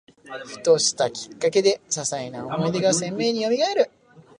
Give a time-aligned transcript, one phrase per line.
[0.47, 3.91] ふとしたきっかけで、ささいな思い出が鮮明によみがえる